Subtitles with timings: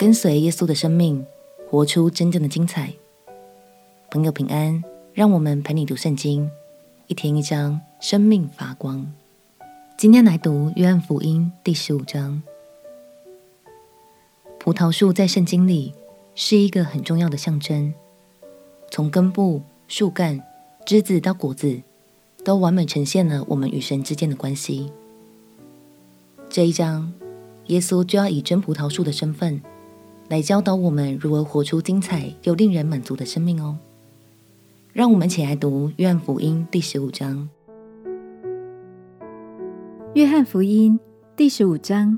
[0.00, 1.26] 跟随耶稣的生命，
[1.68, 2.94] 活出真正的精彩。
[4.10, 4.82] 朋友平安，
[5.12, 6.50] 让我们陪你读圣经，
[7.06, 9.12] 一天一章，生命发光。
[9.98, 12.42] 今天来读约翰福音第十五章。
[14.58, 15.92] 葡萄树在圣经里
[16.34, 17.92] 是一个很重要的象征，
[18.90, 20.42] 从根部、树干、
[20.86, 21.82] 枝子到果子，
[22.42, 24.90] 都完美呈现了我们与神之间的关系。
[26.48, 27.12] 这一章，
[27.66, 29.60] 耶稣就要以真葡萄树的身份，
[30.30, 33.76] 来教导我们如何活出精彩又令人满足的生命哦。
[34.92, 37.48] 让我们一起来读《约翰福音》第十五章。
[40.14, 40.96] 《约翰福音》
[41.36, 42.16] 第十五章：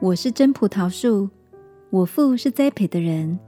[0.00, 1.30] 我是真葡萄树，
[1.90, 3.38] 我父是栽培的人。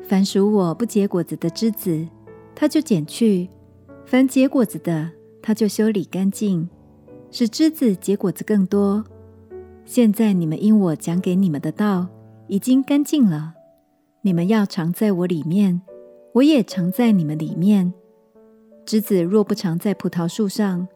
[0.00, 2.06] 凡属我不结果子的枝子，
[2.54, 3.48] 他就剪去；
[4.06, 5.10] 凡结果子的，
[5.42, 6.68] 他就修理干净，
[7.32, 9.04] 使枝子结果子更多。
[9.86, 12.06] 现在你们因我讲给你们的道
[12.46, 13.54] 已经干净了，
[14.22, 15.80] 你们要常在我里面，
[16.34, 17.92] 我也常在你们里面。
[18.84, 20.86] 枝子若不常在葡萄树上，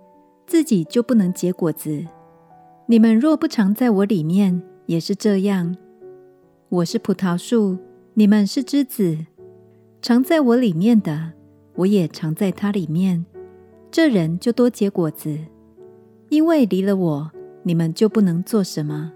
[0.46, 2.04] 自己就不能结果子。
[2.86, 5.74] 你们若不常在我里面，也是这样。
[6.68, 7.78] 我是葡萄树，
[8.14, 9.16] 你们是枝子。
[10.02, 11.32] 常在我里面的，
[11.76, 13.24] 我也常在他里面。
[13.90, 15.38] 这人就多结果子，
[16.28, 17.30] 因为离了我。
[17.64, 19.12] 你们就不能做什么。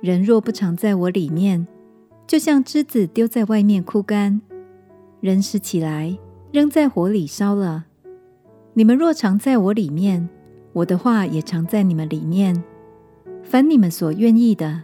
[0.00, 1.66] 人若不常在我里面，
[2.26, 4.40] 就像枝子丢在外面枯干，
[5.20, 6.16] 人拾起来
[6.52, 7.86] 扔在火里烧了。
[8.74, 10.28] 你们若常在我里面，
[10.72, 12.62] 我的话也常在你们里面。
[13.42, 14.82] 凡你们所愿意的，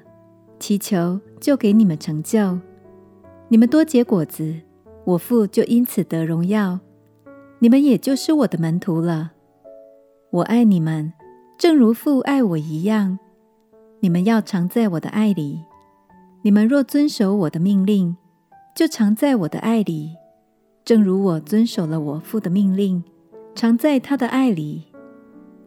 [0.59, 2.59] 祈求就给你们成就。
[3.49, 4.55] 你们多结果子，
[5.05, 6.81] 我父就因此得荣耀。
[7.61, 9.33] 你们也就是我的门徒了。
[10.31, 11.13] 我爱你们。
[11.57, 13.17] 正如父爱我一样，
[14.05, 15.65] 你们要常在我的爱里。
[16.43, 18.15] 你们若遵守我的命令，
[18.77, 20.11] 就常在我的爱里。
[20.85, 23.03] 正如我遵守了我父的命令，
[23.55, 24.83] 常在他的爱里。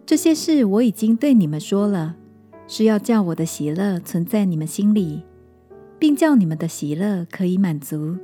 [0.06, 2.16] 这些事我已经对你们说了，
[2.68, 5.24] 是要叫我的喜乐存在你们心里，
[5.98, 8.16] 并叫你们的喜乐可以满足。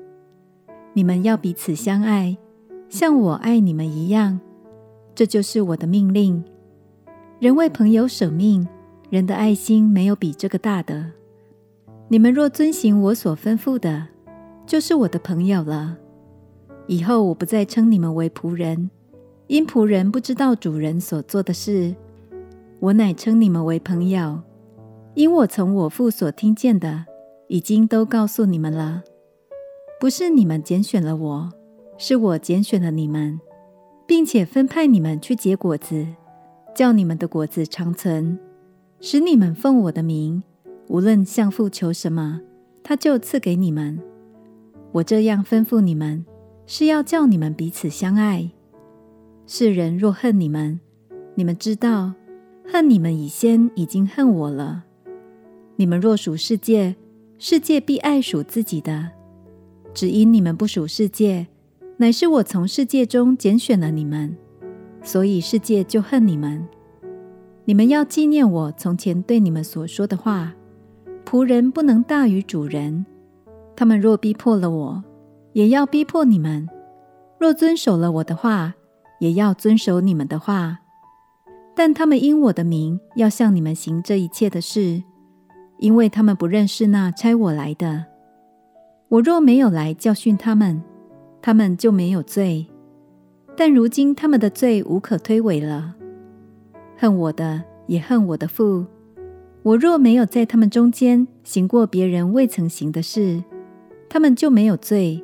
[0.93, 2.38] 你们要彼此相爱，
[2.88, 4.39] 像我爱你们一样。
[5.15, 6.43] 这就是我的命令。
[7.39, 8.67] 人为朋友舍命，
[9.13, 11.12] 人的爱心没有比这个大的。
[12.07, 14.07] 你们若遵行我所吩咐的，
[14.66, 15.96] 就是我的朋友了。
[16.88, 18.90] 以后我不再称你们为仆人，
[19.46, 21.94] 因仆人不知道主人所做的事。
[22.79, 24.41] 我乃称你们为朋友，
[25.13, 27.06] 因我从我父所听见的，
[27.50, 29.03] 已经都告诉你们了。
[30.00, 31.51] 不是你们拣选了我，
[32.00, 33.40] 是我拣选了你们，
[34.07, 36.03] 并且分派你们去结果子。
[36.74, 38.40] 叫你们的果子长存，
[39.05, 40.41] 使你们奉我的名，
[40.87, 42.39] 无论向父求什么，
[42.81, 43.99] 他就赐给你们。
[44.93, 46.25] 我这样吩咐你们，
[46.65, 48.49] 是要叫你们彼此相爱。
[49.45, 50.79] 世人若恨你们，
[51.35, 52.13] 你们知道，
[52.65, 54.85] 恨你们以先已经恨我了。
[55.75, 56.95] 你们若属世界，
[57.37, 59.09] 世界必爱属自己的。
[59.93, 61.47] 只因你们不属世界，
[61.97, 64.33] 乃是我从世界中拣选了你们。
[65.03, 66.65] 所以世界就恨你们。
[67.66, 70.53] 你们要纪念我从前对你们所说的话：
[71.25, 73.06] 仆人不能大于主人。
[73.75, 75.03] 他们若逼迫了我，
[75.53, 76.68] 也要逼迫你们；
[77.40, 78.74] 若遵守了我的话，
[79.19, 80.79] 也要遵守你们的话。
[81.74, 85.01] 但他们因我的名要向你们行这一切的事，
[85.80, 88.06] 因为他们不认识那差我来的。
[89.07, 90.84] 我若没有来教训他们，
[91.41, 92.68] 他们就没有罪。
[93.56, 95.95] 但如今他们的罪无可推诿了。
[97.03, 98.85] 恨我的也恨我的父。
[99.61, 103.43] 我若没有在他们中间行过别人未曾行的事，
[104.07, 105.21] 他们就没有罪。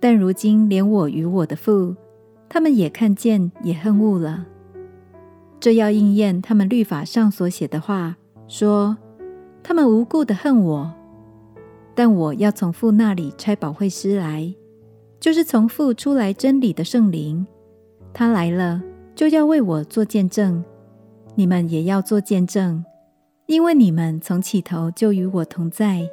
[0.00, 1.94] 但如今连我与我的父，
[2.48, 4.46] 他们也看见也恨恶了。
[5.60, 8.16] 这要应验他们律法上所写的话，
[8.48, 8.96] 说
[9.62, 10.92] 他们无故的恨我。
[11.94, 14.52] 但我要从父那里差保惠师来。
[15.20, 17.46] 就是从父出来真理的圣灵，
[18.12, 18.82] 他来了，
[19.14, 20.64] 就要为我做见证。
[21.38, 22.82] 你们也要做见证，
[23.44, 26.08] 因为你们从起头就与我同在。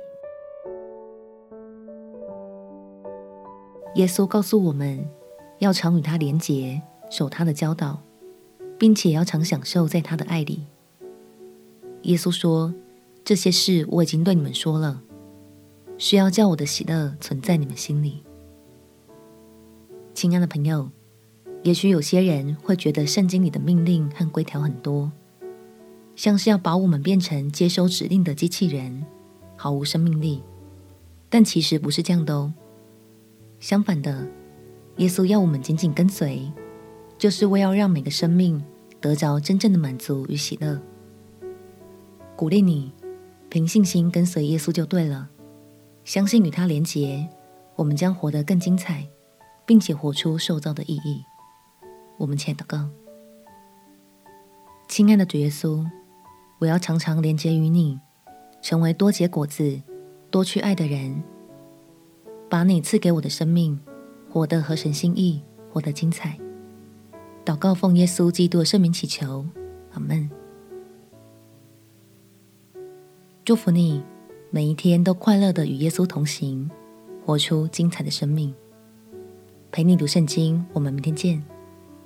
[3.96, 5.08] 耶稣告诉我们，
[5.60, 8.02] 要常与他连结，守他的教导，
[8.78, 10.66] 并且要常享受在他的爱里。
[12.02, 12.74] 耶稣说
[13.24, 15.02] ：“这些事我已经对你们说了，
[15.98, 18.26] 需要叫我的喜乐存在你们心里。”
[20.14, 20.90] 亲爱的朋友，
[21.64, 25.10] 也许有些人会觉得圣经里的命令和规条很多，
[26.16, 29.06] 像是要把我们变成接收指令的机器人，
[29.56, 30.44] 毫无生命力。
[31.30, 32.54] 但其实不是这样的哦。
[33.60, 34.28] 相反的，
[34.98, 36.52] 耶稣要我们紧紧跟随，
[37.18, 38.62] 就是为要让每个生命
[39.00, 40.80] 得着真正的满足与喜乐。
[42.36, 42.92] 鼓励你，
[43.50, 45.30] 凭信心跟随耶稣就对了。
[46.04, 47.26] 相信与他连结，
[47.78, 49.08] 我们将活得更精彩，
[49.66, 51.24] 并且活出受造的意义。
[52.18, 52.90] 我们且祷告：
[54.88, 55.86] 亲爱的主耶稣，
[56.60, 58.00] 我要常常连接于你，
[58.62, 59.82] 成为多结果子、
[60.30, 61.24] 多去爱的人，
[62.50, 63.80] 把你赐给我的生命
[64.30, 66.38] 活得合神心意，活得精彩。
[67.46, 69.46] 祷告奉耶稣基督的圣名祈求，
[69.92, 70.30] 阿门。
[73.44, 74.04] 祝福你。
[74.56, 76.70] 每一天都快乐的与耶稣同行，
[77.26, 78.54] 活出精彩的生命。
[79.72, 81.44] 陪你读圣经，我们明天见。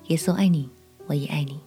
[0.07, 0.69] 耶稣爱你，
[1.07, 1.66] 我也爱你。